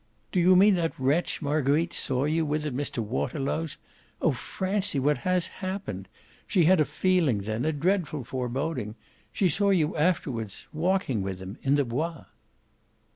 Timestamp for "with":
2.43-2.65, 11.21-11.37